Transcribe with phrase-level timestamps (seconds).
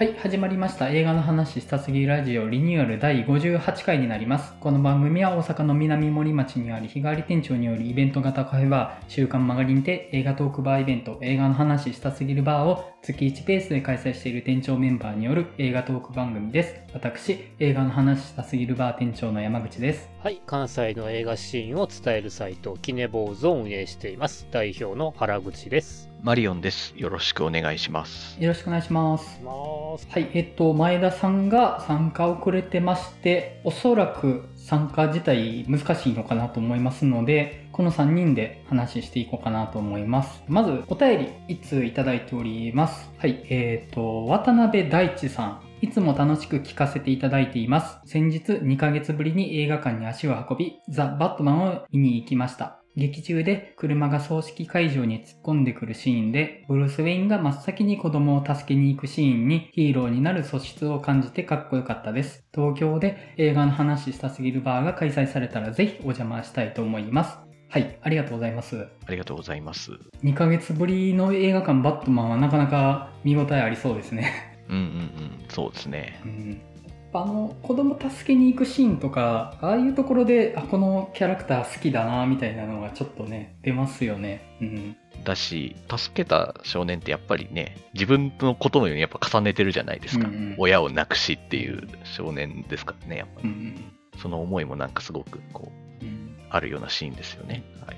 [0.00, 0.88] はい、始まりました。
[0.88, 4.54] 映画の話したすぎラジオリニューアル第58回になります。
[4.58, 16.76] この番組は大阪の南森町にある日替わり店長によるイベント型カフェバー、週刊マガリンで映画トークバーイベント、映画の話したすぎるバーを月1ペースで開催している店長メンバーによる映画トーク番組です。
[16.94, 20.08] 私、映画の話したすぎるバー店長の山口です。
[20.20, 24.48] はい、関西の映画シーンを伝えるサイト、キネボーズを運営しています。
[24.50, 26.09] 代表の原口です。
[26.22, 26.92] マリオンです。
[26.96, 28.38] よろしくお願いします。
[28.38, 29.40] よろしくお願いします。
[29.42, 40.42] はい、えっと、前田さんが参加遅れてまして、おそらく参加自体難しいのかなと思いますので、この3人で話していこうかなと思います。
[40.46, 43.10] まず、お便り1通いただいております。
[43.16, 45.62] はい、えっと、渡辺大地さん。
[45.80, 47.98] いつも楽しく聞かせていただいています。
[48.04, 52.79] 先日2ヶ月ぶりに映画館に足を運び、ザ・バットマンを見に行きました。
[52.96, 62.44] 劇中で車が葬式会場に突っ込んでくるシーンで、ブルース・ウェインが真っ先に子供を助けに行くシーンにヒーローになる素質を感じてかっこよかったです。
[62.52, 67.38] 東京で映画の話したすぎるバーが開催されたらぜひお邪魔したいと思います。
[67.68, 68.88] はい、ありがとうございます。
[69.06, 69.92] ありがとうございます。
[70.24, 74.64] 2ヶ月ぶりの映画館バットマンはなかなか見応えありそうですね。
[74.68, 76.20] うんうんうん、そうですね。
[76.24, 76.69] うん
[77.12, 90.28] あの子供助けに行くシーンとかああいうところであこのキャラクター好きだなみたいなのがちょっとね出ますよねうんだし、助けた少年ってやっぱりね、自分のことのようにやっぱ重ねてるじゃないですか。
[90.28, 93.48] うんうん親を亡くしっていう少年ですからね、やっぱり。
[93.48, 95.72] うんその思いもなんかすごくこ
[96.02, 97.62] う、うんあるようなシーンですよね。
[97.82, 97.96] ああい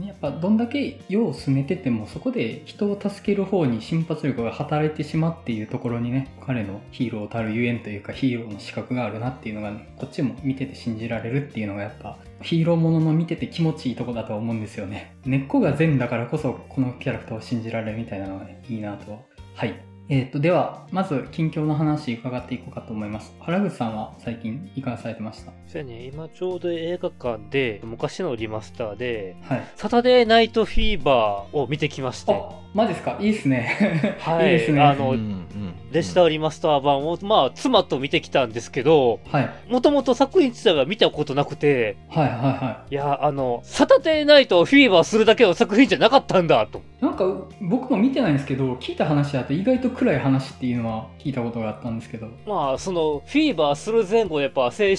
[0.00, 15.16] やっぱどんだけ世を進めててもそこで人を助ける方に瞬発力が働いてしまっていうところにね彼のヒーローたるゆえんというかヒーローの資格があるなっていうのがねこっちも見てて信じられるっていうのがやっぱヒーローものの見てて気持ちいいとこだと思うんですよね。
[15.24, 19.24] 根っこが善だからこそこのキャラクターを信じられるみたいなのがねいいなと
[19.54, 19.93] はい。
[20.10, 23.34] えー、とではまず近況の話伺っていこうかと思います。
[23.40, 25.52] 原口さんは最近いかがされてました？
[25.66, 29.64] そうやね、今ちょうど映画館で、昔のリマスターで、はい。
[29.76, 33.16] サタデーナイトフィーバーを見てきまして、あマジですか？
[33.18, 34.16] いいっすね。
[34.20, 34.44] はい。
[34.52, 34.82] いいですね。
[34.82, 35.44] あのうんうん
[35.90, 39.50] レスターリマスター版を、まあ、妻と見てきたんですけど、はい。
[39.68, 46.82] もともと作品自体は見たことなくて、はいはいはいや、あの、サタデーナイトをフィーバーするだけの作品じゃなかったんだと。
[47.00, 47.24] なんか
[47.60, 52.28] 僕も見てないんですけど聞いた話だと意外と暗い話っていうのは聞いたことがあったんですけど。
[52.46, 54.92] まあ、その、フィーバーする前後、やっぱ青春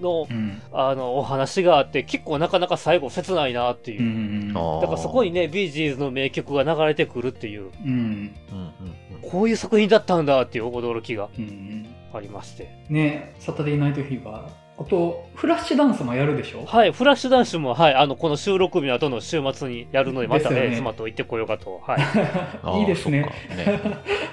[0.00, 0.62] のう、ん。
[0.72, 4.02] あの、お話があって、結構なかなか最後切ないなっていう。
[4.02, 4.04] う。
[4.04, 4.80] んあー。
[4.82, 7.90] だからそこにね、ビージーズの名曲が流れてくるっていう、うん。
[7.90, 8.92] うんうん
[9.22, 12.68] こういう作品だったんだっていう驚きがうんありまして。
[12.90, 16.64] ねサタデーナイトフィーバーあとフラッシュダンスもやるでしょ？
[16.64, 21.80] はい、フラッシュダンスも、はい、あの、この収録日の後の週末にやるので、またね、ね妻と行ってこようかと。
[21.86, 22.80] はい。
[22.80, 23.30] いいですね。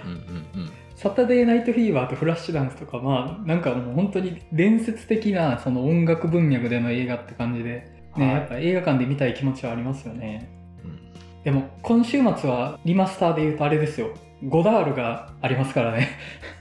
[0.06, 0.18] うんうん
[0.64, 0.72] うん。
[0.96, 8.36] サタデーナイトフィーバーとフラッシュダンスとかまあなんかもう本当に伝説的なその音楽文脈での映画って感じでね、はい。
[8.36, 10.50] やっぱ映画館で見たい気持ちはありますよね。
[10.84, 11.00] うん。
[11.44, 14.10] でも今週末はリマスターで言うとあれですよ。
[14.48, 16.10] ゴダールがありますからね。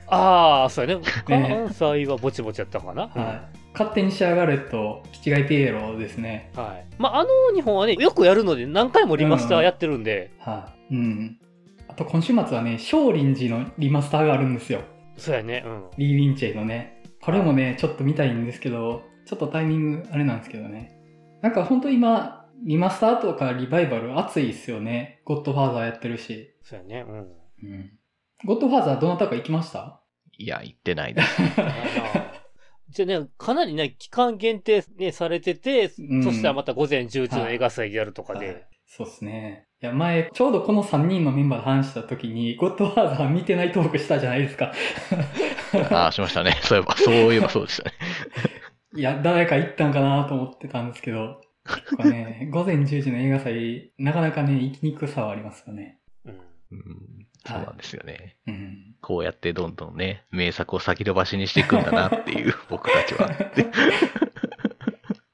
[0.09, 1.03] ああ、そうやね。
[1.28, 1.69] ね。
[1.69, 3.03] 関西はぼちぼちやったかな。
[3.03, 6.50] はい、勝手に仕上がれと、キチガイピエロですね。
[6.56, 6.94] はい。
[6.99, 11.39] まあ、あの日本はね、よくやるので、何回もリマスターやってるんで、はい、うん。
[11.87, 14.81] あと今週末はね、少林寺のリマスターがあるんですよ。
[15.16, 15.62] そうやね。
[15.65, 15.84] うん。
[15.97, 17.03] リー・ウィンチェイのね。
[17.22, 21.00] これもね、ちょっと見たいんですけど、ちょっとタイミングあれなんですけどね。
[21.41, 25.21] なんか本当今、リマスターとかリバイバル熱いっすよね。
[25.25, 26.53] ゴッドファーザーやってるし。
[26.65, 27.06] そうやね。
[27.09, 27.16] うん。
[27.16, 27.91] うん。
[28.45, 30.00] ゴッドファーザーどなたか行きました？
[30.37, 31.43] いや、言ってないです。
[32.91, 39.66] じゃあね、かなりね、期間限定、ね、されてて、うんそしたらまた午前10時の映画祭やるとかで、はいそうっすね。
[39.82, 44.72] いや、前、ちょうどこの3人のメンバーで話した時に、ゴッドファーザー見てないトークしたじゃないですか。
[45.93, 46.59] ああ、しましたね。
[46.65, 47.93] そういえば、そういえばそうでしたね。
[48.97, 51.41] いや、誰か行ったんかなと思ってたんですけど、
[51.97, 55.98] これね、 午前10時の映画祭、なかなかね、行きにくさはありますよね。
[56.24, 57.27] うん。
[57.54, 58.36] うんそうなんですよね。
[58.47, 58.95] うん。
[59.00, 63.30] こうやってどんどんね、名作を先延ばしにしていくんだなっていう、 僕たちは。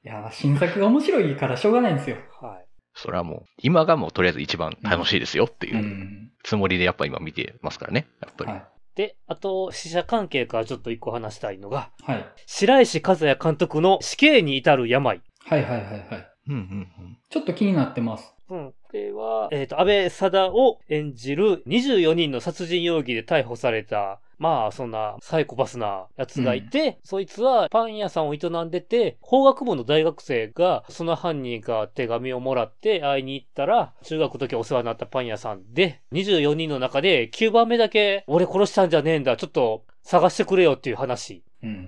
[0.03, 2.17] いや、新作が面白いからしょうがないんですよ。
[2.41, 2.65] はい。
[2.93, 8.07] それはもう、今がもうとりあえず一番楽しいですよっていううんつもりでやっぱ今見てますからね。
[8.21, 8.51] やっぱり。
[8.51, 8.65] はい。
[8.95, 12.25] で、あと、死者関係からちょっと一個話したいのが、はい。
[12.45, 15.21] 白石和也監督の死刑に至る病。
[15.47, 16.31] はいはいはいはい。
[16.47, 18.34] うんうんちょっと気になってます。
[18.49, 18.73] うん。
[18.83, 41.43] これは、えっ、と、安倍貞を演じる24人の殺人容疑で逮捕されたまあ、そんなサイコパスなやつがいて、うん、そいつはパン屋さんを営んでて、法学部の大学生が、その犯人が手紙をもらって会いに行ったら、中学の時お世話になったパン屋さんで、24人の中で9番目だけ、俺殺したんじゃねえんだ、ちょっと探してくれよっていう話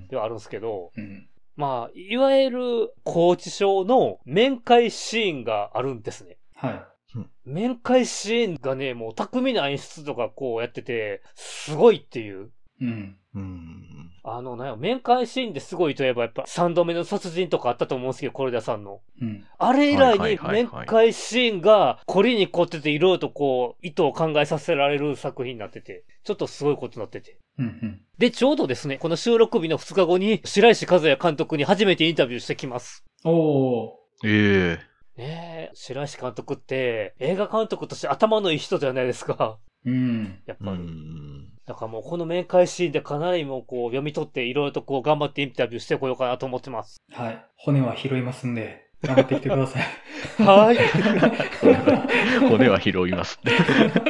[0.09, 6.37] ではあるんですけど、うん、まあ、いわゆる拘置所の面会シーンがあるんですね。
[6.57, 6.97] はい。
[7.45, 12.51] 面会シーンがね、もう巧みな演出とかこうやってて、すごいっていう。
[12.81, 13.17] うん。
[13.33, 14.11] うん。
[14.23, 18.99] あの、なんや、面会シーンですごいといえば、やっぱ3度目の殺人とかあったと思うんですけど、コルダさんの。
[19.21, 19.45] うん。
[19.57, 27.39] あれ以来に面会シーンが凝りに凝ってて、いろいろとこう、意図を考えさせられる作品になってて、ちょっとすごいことになってて。
[27.57, 28.01] うんうん。
[28.17, 33.05] で、ちょうどですね、この収録日の2日後に、白石和也監督に初めてインタビューしてきます。
[33.23, 33.89] おー。
[34.25, 39.57] ええねえ、白石監督って、映画監督として頭のいい人じゃないですか。
[39.83, 40.39] うん。
[40.45, 41.49] やっぱり。
[41.65, 47.01] だからもうこの面会シーンでかなりもうこう読み取っていろいろとこう頑張ってインタビューしてこようかなと思ってます。
[47.11, 47.45] はい。
[47.57, 49.83] 骨は拾いますんで、頑張ってきてください。
[50.43, 50.77] はい。
[52.47, 53.39] 骨は拾います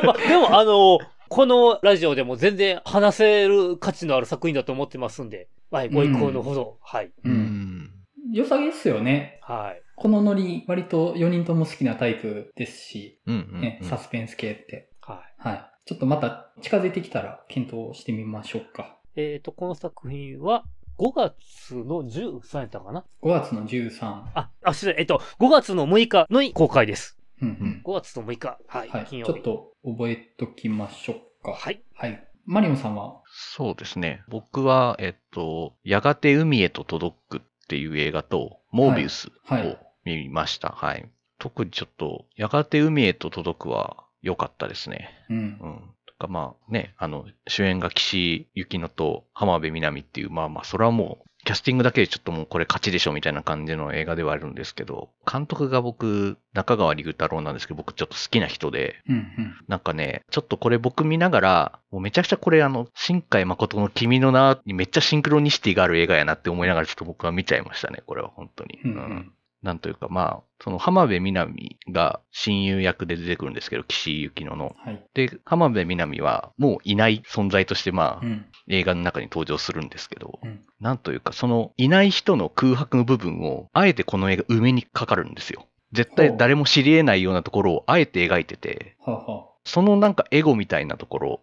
[0.03, 0.99] まあ、でもあの、
[1.29, 7.11] このラジオでも全然話せる価値のある作品だと思ってますんで、はい、ご意向のほど、はい。
[7.23, 7.91] うん。
[8.33, 9.39] 良さげっすよね。
[9.41, 9.81] はい。
[9.97, 14.91] このノリ、割と4人とも好きなタイプですし、うんうんうん、ね、サスペンス系って。
[15.01, 15.17] はい。
[15.49, 15.71] はい。
[15.85, 18.95] ちょっとまた近づいてきたら検討してみましょうか。
[19.15, 20.65] えっ、ー、と、この作品は
[20.99, 24.05] 5月の13やったかな ?5 月の13。
[24.35, 24.97] あ、あ、失礼。
[24.99, 27.17] えっと、5月の6日の公開です。
[27.41, 28.59] うんうん、5月の6日。
[28.67, 28.89] はい。
[28.89, 29.33] はい、金曜日。
[29.33, 31.53] ちょっと覚えときましょうか。
[31.53, 31.81] はい。
[31.95, 32.23] はい。
[32.45, 33.21] マリオンさんは？
[33.25, 34.21] そうですね。
[34.29, 40.69] 僕は、えっと、やがて海へと届くっていう映画と、モービウスを見ました。
[40.69, 40.95] はい。
[40.95, 41.09] はい、
[41.39, 45.09] 特にちょっと、やがて海へと届くは良かったですね。
[45.29, 45.37] うん。
[45.37, 45.81] うん。
[46.17, 68.81] かまあね、あの、主演が岸由紀乃と浜辺美波っていう、まあまあ、それはもう、キャスティングだけでちょっともうこれ勝ちでしょみたいな感じの映画ではあるんですけど、監督が僕、中川龍太郎なんですけど、僕ちょっと好きな人で、うんうん、なんかね、ちょっとこれ僕見ながら、もうめちゃくちゃこれあの、新海誠の君の名にめっちゃシンクロニシティがある映画やなって思いながらちょっと僕は見ちゃいましたね、これは本当に。
[68.83, 69.33] うん、うん
[69.67, 74.77] なんというか、まあ、その浜辺美波が親友役で出てくるんですけど、岸井ゆきのの。
[74.79, 85.65] はい、で、浜辺美波はもういない存在として、まあ、うん、映画の中に登場するんですけど、うん、なんというか、そのいない人の空白の部分を、あえてこの映画埋めにかかるんですよ。
[85.91, 91.41] 絶対誰も知り得ないようなところをあえて描いてて、ははそのなんかエゴみたいなところ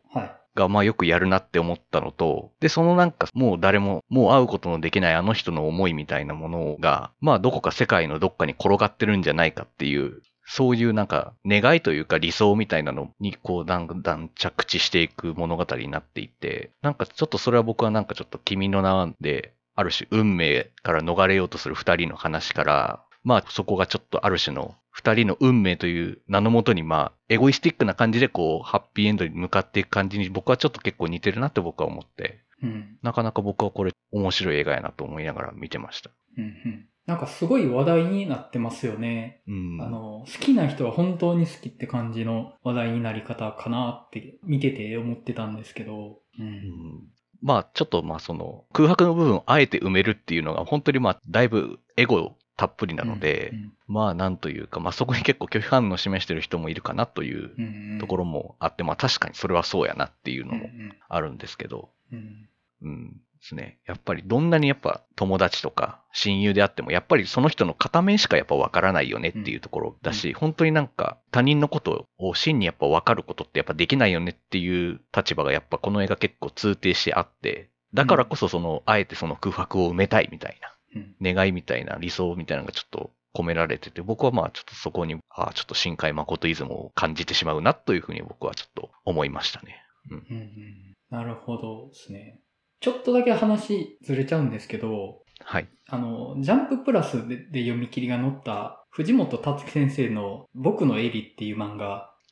[0.54, 36.10] がまあよくやるなって思ったのと、で、そのなんかもう誰も、もう会うことのできないあの人の思いみたいなものが、まあどこか世界のどっかに転がってるんじゃないかっていう、そういうなんか願いというか理想みたいなのにこうだんだん着地していく物語になっていて、なんかちょっとそれは僕はなんかちょっと君の名で、ある種運命から逃れようとする二人の話から、まあそこがちょっとある種の二人の運命という名のもとにまあエゴイスティックな感じでこうハッピーエンドに向かっていく感じに僕はちょっと結構似てるなって僕は思って、うん、なかなか僕はこれ面白い映画やなと思いながら見てました。
[36.38, 39.42] うんうんなんかすごい話題になってますよね。
[39.46, 46.20] うん、あの、好きな人は本当に好きって感じの話題になり方かなって見てて思ってたんですけど。
[46.38, 60.68] うん、うんまあちょっとまあその空白の部分をあえて埋めるっていうのが本当にまあだいぶエゴたっぷりなので、うんうん、まあなんというか、まあそこに結構拒否反応を示してる人もいるかなというところもあって、まあ確かにそれはそうやなっていうのも
[61.08, 62.48] あるんですけど、うん、
[62.82, 63.18] うん、で
[63.48, 63.78] すね。
[63.86, 80.73] やっぱりどんなにやっぱ友達とか親友であっても、やっぱりその人の片面しかやっぱわからないよねっていうところだし、うん、本当になんか他人のことを真にやっぱわかることってやっぱできないよねっていう立場がやっぱこの映画結構通底してあって、だからこそその、あえてその空白を埋めたいみたいな。
[81.22, 89.82] 願いみたいな理想みたいなのがちょっと込められてて、僕はまあちょっとそこに、ああ、ちょっと深海誠イズムを感じてしまうなというふうに僕はちょっと思いましたね。
[90.10, 90.26] うん。
[90.30, 92.40] うんうん、なるほどですね。
[92.80, 95.68] ちょっとだけ話ずれちゃうんですけど、はい。
[95.88, 101.86] あの、ジャンププラスでで読み切りが載った藤本達樹先生の僕のエリっていう漫画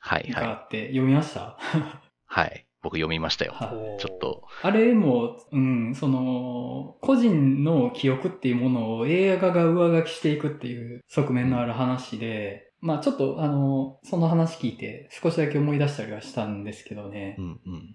[0.05, 1.59] があって、読みました？
[2.27, 2.67] はい。
[2.83, 3.55] 僕読みましたよ。
[3.99, 4.43] ちょっと。
[4.61, 17.37] あれも、うん、その、個人の記憶っていうものを映画が上書きしていくっていう側面のある話で、うん、まあちょっと、あの、その話聞いて少しだけ思い出したりはしたんですけどね。
[17.39, 17.75] うんうん。
[17.75, 17.95] うん、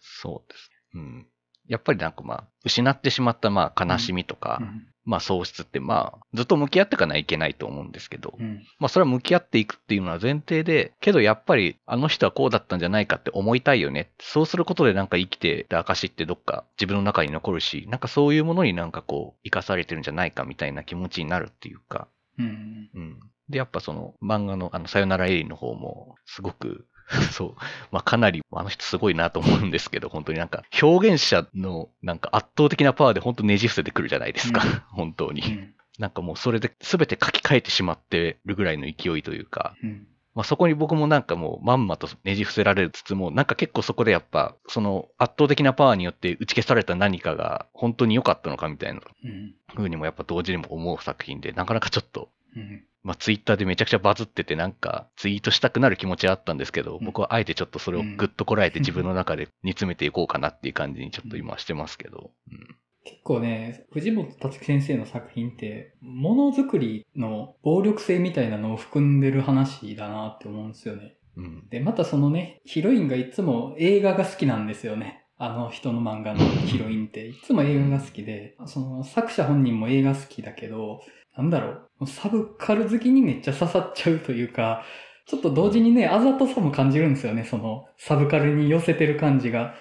[0.00, 0.70] そうです。
[0.94, 1.26] うん。
[1.66, 14.12] やっぱりなんかまあ、失ってしまったまあ悲しみとか、うん、まあ喪失って、まあずっと向き合っていかないといけないと思うんですけど、うん、まあそれは向き合っていくっていうのは前提で、けどやっぱりあの人はこうだったんじゃないかって思いたいよね。
[14.20, 22.06] そうすることでなんか生きてた証ってどっか自分の中に残るし、なんかそういうものになんかこう生かされてるんじゃないかみたいな気持ちになるっていうか、
[22.38, 23.20] うん、うん。
[23.48, 26.86] で、やっぱその漫画のあの、さよならエリーの方も、すごく
[27.32, 27.54] そう。
[27.90, 34.62] まあ、かなり、あの人すごいなと思うんですけど、本当になんか、表現者のなんか圧倒的なパワーで本当ねじ伏せてくるじゃないですか。
[34.64, 35.42] うん、 本当に。
[35.42, 49.00] うん、なんかもうそれで全て書き換えてしまってるぐらいの勢いというか、うん、まあ、そこに僕もなんかもうまんまとねじ伏せられつつも、なんか結構そこでやっぱ、その圧倒的なパワーによって打ち消された何かが本当に良かったのかみたいな
[49.74, 52.28] 風にもやっぱ同時にも思う作品で、なかなかちょっと、
[53.02, 62.30] まあ、ツイッターでめちゃくちゃバズってて、なんか、ツイートしたくなる気持ちはあったんですけど、僕はあえてちょっとそれをぐっとこらえて自分の中で煮詰めていこうかなっていう感じにちょっと今してますけど。
[62.50, 71.16] うん、結構ね、藤本達樹先生の作品って、ものづくりの暴力性みたいなのを含んでる話だなって思うんですよね。
[71.36, 75.24] うん、で、またそのね、ヒロインがいつも映画が好きなんですよね。
[75.42, 81.00] あの人の漫画のヒロインって、いつも映画が好きで、その作者本人も映画好きだけど、
[81.36, 84.84] なんだろう、サブカル好きにめっちゃ刺さっちゃうというか、
[85.26, 89.74] ちょっと同時にね、あざとさも感じるんですよね、その、サブカルに寄せてる感じが。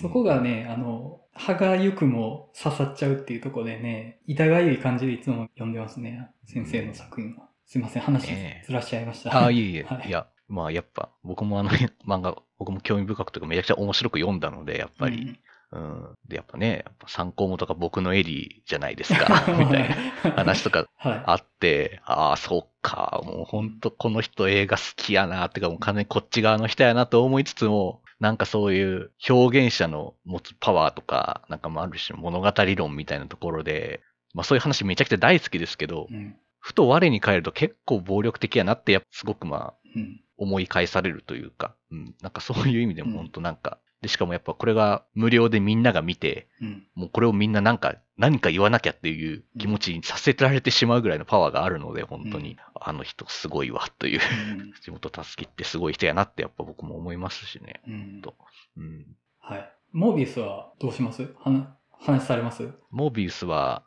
[0.00, 7.48] そこがね、あの、歯がゆくも刺さっちゃうっていうところでね、痛がゆい感じでいつも読んでますね、先生の作品は。
[7.66, 8.34] すいません、話
[8.66, 9.36] ずらしちゃいました。
[9.36, 11.70] ああ、いえいえ、 はい、いや、まあやっぱ、僕もあの
[12.04, 15.38] 漫画、僕も興味深くとかめちゃくちゃ面白く読んだので、やっぱり、
[15.72, 16.18] うん。
[16.28, 19.88] で、やっぱね、やっぱ参考もとか僕のエリーじゃないですか、 みたい
[20.24, 34.00] な話とかあって、はい、ああ、そっか、もう本当この人映画好きやな、ってかもう完全にこっち側の人やなと思いつつも、なんかそういう表現者の持つパワーとか、なんかもある種物語論みたいなところで、
[34.34, 54.20] まあそういう話めちゃくちゃ大好きですけど、うん、ふと我に返ると結構暴力的やなって、やっぱすごくまあ、うん、思い返されるというか、うん、なんかそういう意味でも本当なんか、で、しかもやっぱこれが無料でみんなが見て、うん、もうこれをみんななんか、何か言わなきゃっていう気持ちにさせられてしまうぐらいのパワーがあるので、本当に、うん、あの人すごいわという、
[54.58, 57.80] うん、 地元助けってすごい人やなってやっぱ僕も思いますしね。
[57.86, 58.20] うん。
[58.22, 58.34] と
[58.76, 59.06] うん、
[59.38, 59.72] はい。
[59.92, 61.34] モービウスはどうします？
[61.38, 61.66] 話、
[62.00, 62.70] 話されます？
[62.90, 63.84] モービウスは、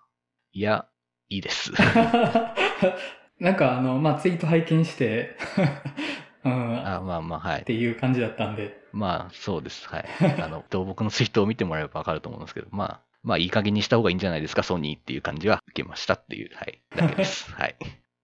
[0.51, 0.87] いや、
[1.29, 1.71] いいです。
[3.39, 5.35] なんかあの、まあ、ツイート拝見して
[6.43, 6.87] うん。
[6.87, 7.61] あまあまあ、はい。
[7.61, 8.81] っていう感じだったんで。
[8.91, 9.87] まあ、そうです。
[9.87, 10.05] はい。
[10.41, 17.51] あの、 僕のツイートを見てもらえばわかると思うんですけど、まあ、まあ、いい加減にした方がいいんじゃないですか、ソニーっていう感じは受けましたっていう、はい、だけです。
[17.55, 17.75] はい。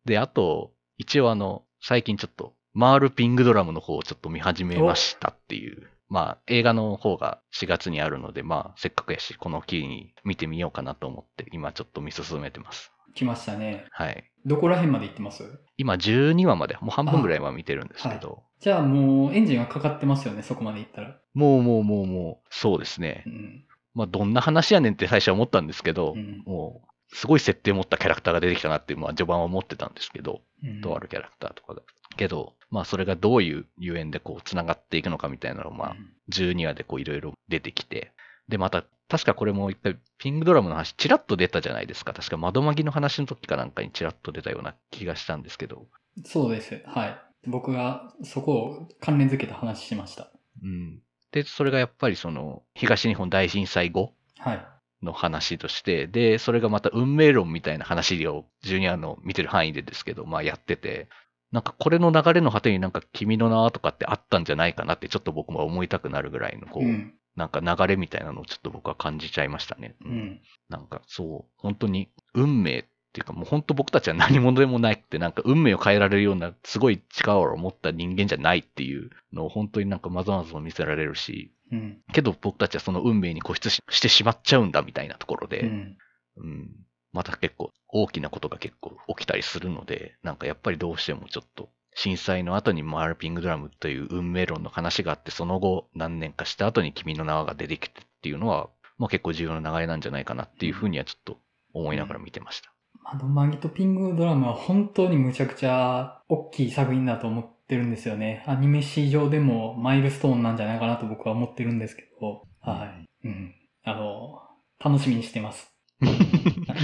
[0.05, 5.89] で、あと、一応あの、最近ちょっと、マールピングドラムの方をちょっと見始めましたっていう。
[6.09, 12.91] まあ、映画の方が4月にあるので、まあ、せっかくやし、この機に見てみようかなと思って、今ちょっと見進めてます。
[13.15, 13.85] 来ましたね。
[13.91, 14.23] はい。
[14.45, 15.43] どこら辺まで行ってます？
[15.77, 18.29] 今12話まで、もう半分ぐらいは見てるんですけど。
[18.29, 21.19] はい、じゃあもうエンジンはかかってますよね、そこまで行ったら。
[21.33, 23.23] もうもうもうもう、そうですね。
[23.25, 31.81] うん、まあどんな話やねんって最初は思ったんですけど、うん、もう、すごい設定を持ったキャラクターが出てきたなっていう、まあ序盤は思ってたんですけど、うん、とあるキャラクターとかが。
[32.17, 35.95] けど、まあそれがどういうゆえんでこう繋がっていくのかみたいなのをまあ
[36.31, 38.11] 12話でこういろいろ出てきて、
[38.49, 42.13] でまた確かこれも一回ピングドラムの話チラッと出たじゃないですか。
[42.13, 45.87] 確か窓マギの話の時かなんかにチラッと出たような気がしたんですけど。
[46.25, 46.83] そうです。
[46.85, 47.21] はい。
[47.47, 50.29] 僕がそこを関連づけた話しました。
[50.63, 50.99] うん。
[51.31, 54.13] で、それがやっぱりその東日本大震災後。
[54.37, 54.65] はい。
[55.01, 61.07] の話として、で、それがまた運命論みたいな話をジュニアの見てる範囲でですけど、まあやってて、
[61.51, 69.95] なんかこれの流れの果てになんか君の名とかってあったんじゃないかなってちょっと僕も思いたくなるぐらいのこう、うん、なんか流れみたいなのをちょっと僕は感じちゃいましたね。
[70.05, 70.41] うん。
[70.69, 85.97] なんかそう、本当に運命っていうかもう本当僕たちは何者でもないって、なんか運命を変えられるようなすごい力を持った人間じゃないっていうのを本当になんかまざまざと見せられるし、うん、けど僕たちはその運命に固執してしまっちゃうんだみたいなところで、うん、
[86.37, 86.69] うん、
[87.13, 101.37] また結構大きなことが結構起きたりするので、なんかやっぱりどうしてもちょっと震災の後にマールピングドラムという運命論の話があって、その後何年かした後に君の名はが出てきてっていうのは、まあ結構重要な流れなんじゃないかなっていうふうにはちょっと
[101.73, 102.71] 思いながら見てました。
[103.05, 108.43] あのマギとピングドラムは本当にむちゃくちゃ大きい作品だと思ってるんですよね。
[108.45, 112.85] アニメ史上でもマイルストーンなんじゃないかなと僕は思ってるんですけど、は
[113.23, 113.27] い。
[113.27, 113.55] うん。
[113.83, 114.41] あの、
[114.83, 115.73] 楽しみにしてます。
[116.01, 116.09] 見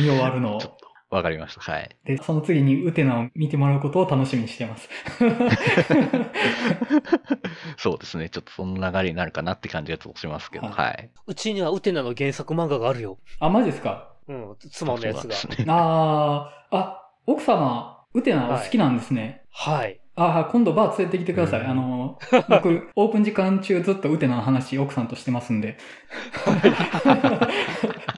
[0.07, 0.59] 終わるのを。
[1.15, 1.61] わかりました。
[1.61, 1.95] はい。
[2.05, 4.89] で、その次にウテナを見てもらうことを楽しみにしてます。
[7.77, 8.29] そうですね。
[8.29, 10.75] ちょっとその流れになるかなって感じがしますけど、はい。
[10.75, 13.17] はい、うちにはウテナの原作漫画があるよ。
[13.39, 14.09] あ、マジですか？
[14.27, 15.35] うん、妻のやつが。
[15.57, 19.43] ね、ああ、あ、奥様、ウテナお好きなんですね。
[19.51, 19.99] はい。
[20.17, 21.61] ああ、今度バー連れてきてください。
[21.61, 22.19] うん、あの、
[22.49, 25.77] 僕、 オープン時間中ずっとウテナの話、奥さんとしてますんで。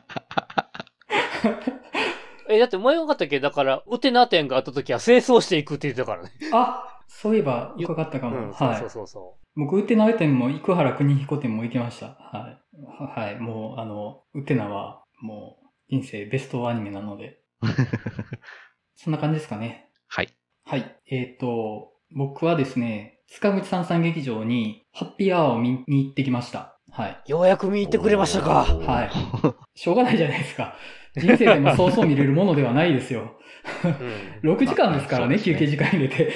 [2.57, 3.39] え、だって前分かったっけ？
[3.39, 6.31] だから、ウテナ店があった時は清掃していくって言ってたからね。
[6.53, 8.37] あ、そういえば伺ったかも。
[8.37, 8.79] うん、はい。
[8.79, 12.07] そうそうそう僕、ウテナ店も生原国彦店も行きました。
[12.07, 13.15] はい。
[13.17, 13.39] はい。
[13.39, 17.39] もう、あの、ウテナは、もう、人生ベストアニメなので。
[18.95, 19.89] そんな感じですかね。
[20.07, 20.29] はい。
[20.65, 20.97] はい。
[21.09, 26.79] えっ、ー、と、僕はですね、塚口三三劇場にハッピーアワーを見に行ってきました。
[26.91, 27.23] はい。
[27.27, 28.63] ようやく見に行ってくれましたか。
[28.63, 29.11] はい。
[29.79, 30.75] しょうがないじゃないですか。
[31.17, 33.37] 人生でもそうそう見れるものではないですよ。
[34.43, 36.31] うん、6時間ですからね、ね休憩時間入れて。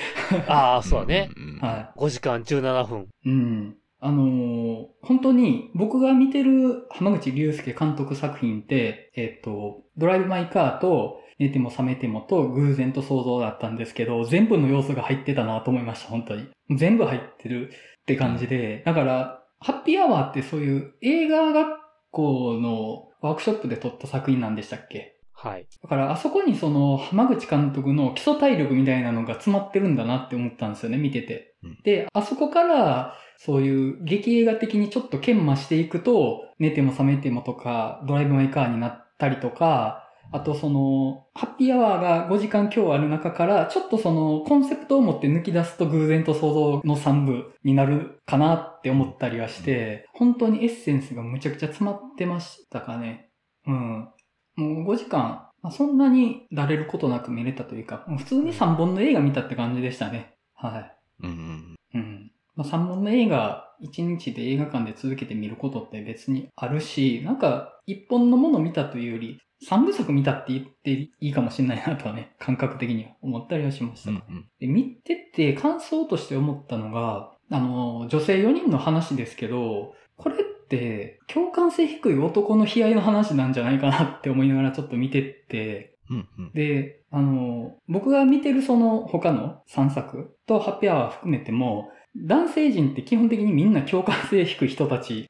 [0.48, 1.30] ああ、そうだね。
[1.62, 2.00] はい。
[2.00, 3.08] 5時間17分。
[3.26, 3.76] うん。
[4.04, 16.50] あのー、本当に僕が見てる浜口竜介監督作品って、えっ、ー、と、ドライブ・マイ・カーと寝ても覚めてもと偶然と想像だったんですけど、全部の要素が入ってたなと思いました、本当に。
[16.76, 18.82] 全部入ってるって感じで。
[18.86, 25.18] だから、ハッピーアワーってそういう映画学校のワークショップで撮った作品なんでしたっけ？
[25.34, 25.68] はい。
[25.82, 31.56] だからあそこにその浜口監督の基礎体力みたいなのが詰まってるんだなって思ったんですよね、見てて。
[31.64, 40.01] うん、で、あそこからそういう劇映画的にちょっと研磨していくと、寝ても覚めてもとか、ドライブマイカーになったりとか、
[40.32, 53.30] あとその、ハッピーアワーが5時間今日ある中から、ちょっとその、コンセプトを持って抜き出すと偶然と想像の3部になるかなって思ったりはして、本当にエッセンスがむちゃくちゃ詰まってましたかね。
[53.68, 54.10] うん。
[54.56, 60.34] もう5時間、まあ、そんなに慣れることなく見れたというか、普通に3本の映画見たって感じでしたね。
[60.56, 60.98] はい。
[61.24, 61.76] うん。
[61.94, 62.32] うん。
[62.56, 74.12] まあ、3本の映画、1日で映画館で続けて見ることって別にあるし、なんか1本のもの見たというより、3部作見たって言っていいかもしれないなとはね、 感覚的には思ったりはしました。
[74.12, 95.30] うんうん、で見てて感想として思ったのが、あの、女性4人の話ですけど、これって共感性低い男の悲哀の話なんじゃないかなって思いながらちょっと見てって、うんうん、で、あの、僕が見てるその他の3作とハッピーアワー含めても、男性陣って基本的にみんな共感性低い人たち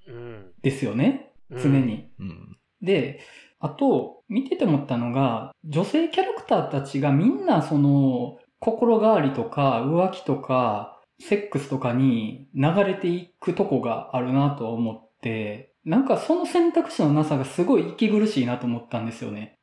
[0.62, 1.32] ですよね。
[1.49, 3.19] うん、常に、うん、で、
[3.62, 19.60] あと、見てて思ったのが、女性キャラクターたちがみんなその、心変わりとか浮気とか、セックスとかに流れていくとこがあるなと思って、なんかその選択肢のなさがすごい息苦しいなと思ったんですよね。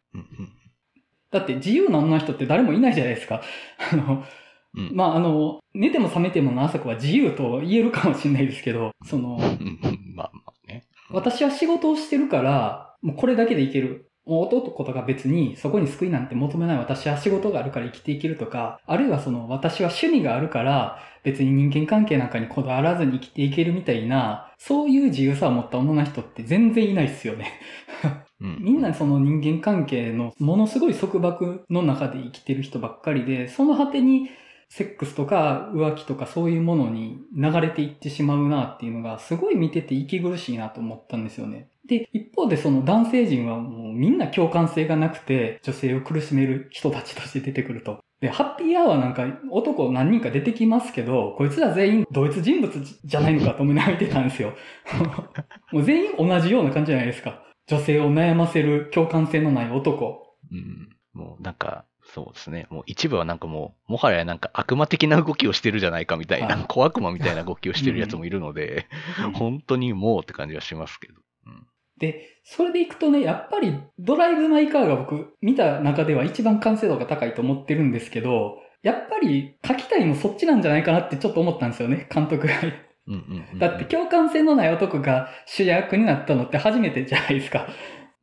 [1.30, 3.42] だって自由な女の人って誰もいないじゃないですか。
[3.92, 4.24] あの、
[4.74, 9.38] うん、まあ、あの、寝ても覚めてもの朝子は自由と言えるかもしれないですけど、その、
[10.14, 10.84] まあまあね。
[11.10, 14.04] 私は仕事をしてるから、もうこれだけでいける。
[14.26, 27.60] もう男とか別にそこに救いなんて求めない私は仕事があるから生きていけるとか、あるいはその私は趣味があるから別に人間関係なんかにこだわらずに生きていけるみたいな、そういう自由さを持った女の人って全然いないっすよね
[28.38, 34.28] みんなその人間関係のものすごい束縛の中で生きてる人ばっかりで、その果てに
[34.68, 41.70] セックスとか浮気とかそういうものに流れていってしまうなっていうのがすごい見てて息苦しいなと思ったんですよね。
[41.88, 47.98] で、一方でその男性陣はもうみんな共感性がなくて女性を苦しめる人たちとして出てくると。
[48.20, 52.72] で、ハッピーアワーなんか男何人か出てきますけど、こいつら全員同一人物
[53.04, 54.52] じゃないのかと思いながら見てたんですよ。
[55.72, 57.42] もう全員同じような感じじゃないですか。
[57.66, 60.36] 女性を悩ませる共感性のない男。
[60.50, 60.88] うん。
[61.14, 62.66] もうなんか、そうですね。
[62.70, 68.86] もう一部はなんかもう、もはやなんか悪魔的な動きをしてるじゃないかみたいな、小悪魔みたいな動きをしてるやつもいるので、
[69.26, 71.20] うん、本当にもうって感じはしますけど。
[72.00, 82.54] うん、で、それでいくとね、やっぱりドライブ・マイ・カーが僕見た中では一番完成度が高いと思ってるんですけど、やっぱり書きたいのそっちなんじゃないかなってちょっと思ったんですよね、監督が。
[83.58, 87.66] だって共感性のない男が主役になったのって初めてじゃないですか。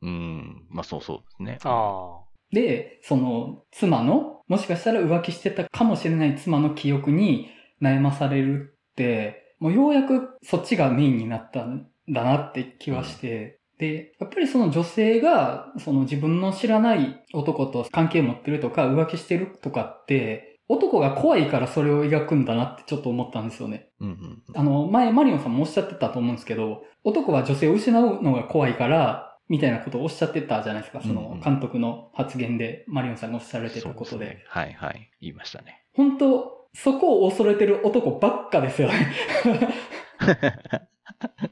[0.02, 1.58] うん、まあそうそうですね。
[1.64, 2.26] ああ。
[2.52, 7.50] で、その妻の、もしかしたら浮気してたかもしれない妻の記憶に
[7.82, 23.88] 悩まされるって、もうようやくそっちがメインになったんだなって気はして、うん、で、やっぱりその女性が、その自分の知らない男と関係持ってるとか浮気してるとかって、男が怖いからそれを描くんだなってちょっと思ったんですよね。
[24.00, 31.00] うんうん、あの、前マリオンさんもおっしゃってたと思うんですけど、男は女性を失うのが怖いから、みたいなことをおっしゃってたじゃないですか。
[31.00, 34.24] その監督の発言で、マリオンさんがおっしゃられてたことで。
[34.24, 35.08] でね、はいはい。
[35.20, 35.84] 言いましたね。
[35.94, 39.14] 本当そこを恐れてる男ばっかですよね。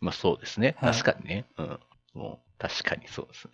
[0.00, 0.76] まあそうですね。
[0.80, 1.46] 確かにね。
[1.58, 1.80] うん。
[2.14, 3.52] もう確かにそうですね。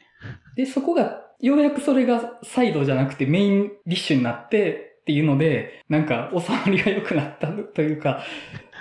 [0.57, 8.24] で、そこが、ようやくそれがサイドじゃなくてメインディッシュになってっていうので、なんか収まりが良くなったというか、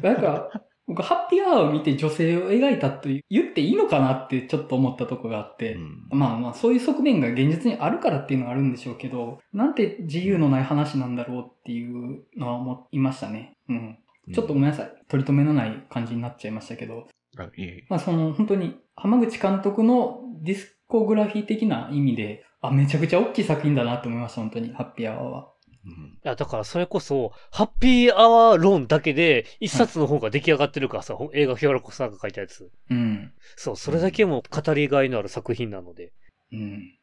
[0.02, 0.50] なんか、
[0.88, 13.56] 僕、ハッピーアワーを見て女性を描いたと言っていいのかなってちょっと思ったとこがあって、うん、まあまあそういう側面が現実にあるからっていうのがあるんでしょうけど、なんて自由のない話なんだろうっていうのは思いましたね。
[13.70, 13.98] うん。
[14.34, 14.94] ちょっとごめんなさい。
[15.08, 17.08] 取り留めのない感じになっちゃいましたけど。
[17.38, 25.54] あいいまあその本当に浜口監督のディスコグラフィー的な意味で、あ、めちゃくちゃ大きい作品だなと思いました、本当に、ハッピーアワーは。
[25.86, 32.72] うん、いや、だからそれこそ、ハッピーアワー論だけで、一冊の本が出来上がってるからさ、はい、映画ヒョロコさんが書いたやつ。
[32.90, 33.34] うん。
[33.56, 36.14] そう、それだけも語りがいのある作品なので。
[36.52, 37.00] うん。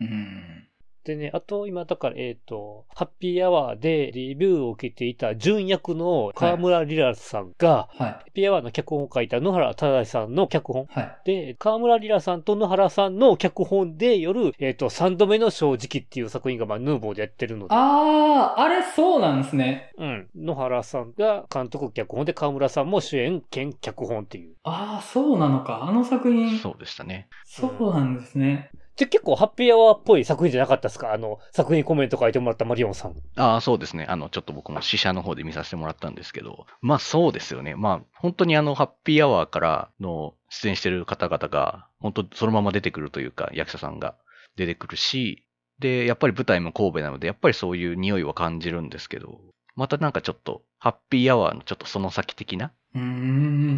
[0.00, 0.68] うん。
[1.04, 17.74] でね、あと今だから、えっ、ー、と、ハッピーアワーでレビューを受けていた純役の河村リラさんが、はい、ハッピーアワーの脚本を書いた野原忠さんの脚本、はい、で、河村リラさんと野原さんの脚本でよる、えっ、ー、と、三度目の正直っていう作品が、まあ、ヌーボーでやってるので。
[17.74, 19.92] ああ、あれそうなんですね。
[19.98, 20.28] うん。
[20.36, 24.54] 野原さんが監督脚本で、河村さんも主演兼脚本っていう。
[24.62, 25.82] ああ、そうなのか。
[25.82, 26.58] あの作品。
[26.58, 27.28] そうでしたね。
[27.44, 28.70] そうなんですね。
[28.74, 31.12] うんじゃ結構ハッピーアワーっぽい作品じゃなかったですか？
[31.12, 33.14] あの、作品コメント書いてもらったマリオンさん。
[33.36, 34.06] ああ、そうですね。
[34.08, 37.74] あの、ちょっと僕も試写の方で見させてもらったんですけど、まあそうですよね。
[37.74, 44.14] まあ本当にあの、ハッピーアワーからの出演してる方々が、本当そのまま出てくるというか、役者さんが
[44.56, 45.46] 出てくるし、
[45.78, 49.40] で、やっぱり舞台も神戸なので、やっぱりそういう匂いは感じるんですけど、
[49.74, 53.00] またなんかちょっと、ハッピーアワーのちょっとその先的な部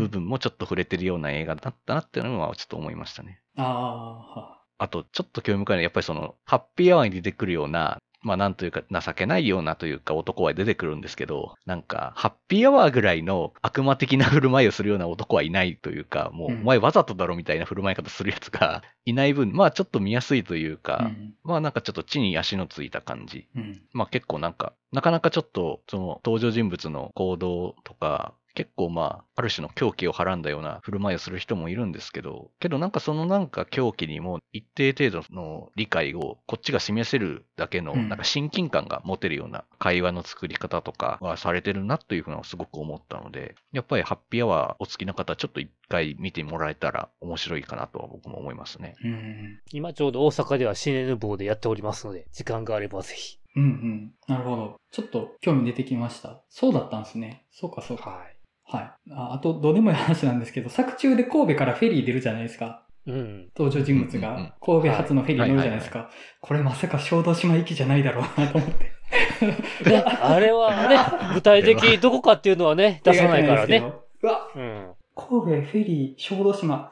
[0.09, 3.41] 分もちょっと触れてるような映画だったなっていうのはちょっと思いましたね。
[3.57, 4.54] ああ。
[4.79, 23.47] あと、ちょっと興味深いのは、やっぱりその、ハッピーアワーに出てくるような、まあなんというか情けないようなというか男は出てくるんですけど、なんか、ハッピーアワーぐらいの悪魔的な振る舞いをするような男はいないというか、もう、お前わざとだろみたいな振る舞い方するやつが いない分、まあちょっと見やすいというか、うん、まあなんかちょっと地に足のついた感じ。
[23.55, 48.95] うん、まあ結構なんか、なかなかちょっと、その登場人物の行動とか、結構まあ、ある種の狂気をはらんだような振る舞いをする人もいるんですけど、けどなんかそのなんか狂気にも一定程度の理解をこっちが示せるだけの、なんか親近感が持てるような会話の作り方とかはされてるなというふうなすごく思ったので、やっぱりハッピーアワーお好きな方、ちょっと一回見てもらえたら面白いかなとは僕も思いますね。
[49.05, 53.39] うん、今ちょうど大阪ではシネヌボーでやっておりますので、時間があればぜひ。
[53.57, 54.13] うんうん。
[54.27, 54.77] なるほど。
[54.91, 56.43] ちょっと興味出てきました。
[56.49, 57.45] そうだったんですね。
[57.53, 58.11] そうかそうか。
[58.11, 58.34] はい。
[58.75, 58.93] はい。
[59.13, 62.83] ああと、どうでもいい話なんですけど、作中で神戸からフェリー出るじゃないですか。
[63.07, 63.49] うん。
[63.57, 66.11] 登場人物が神戸発のフェリー乗るじゃないですか。
[66.41, 68.93] これまさか小豆島行きじゃないだろうなと思って。
[69.89, 73.93] ね、あれはね、具体的どこかっていうのはね、 出さないからね。
[74.23, 76.91] うわ、うん、神戸フェリー小豆島。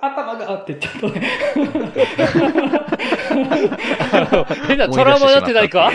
[0.00, 1.22] 頭があってちょっと ね
[4.68, 5.90] 変なトラウマになってないか？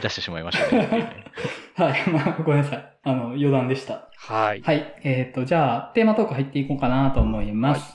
[0.00, 1.24] 出してしまいましたね。
[1.76, 2.10] はい。
[2.10, 2.92] まあ、ごめんなさい。
[3.04, 4.08] あの、余談でした。
[4.16, 4.62] はい。
[4.62, 4.94] はい。
[5.04, 7.80] えっ、ー、と、じゃあ、テーマトーク入っていこうかなと思います。
[7.80, 7.94] は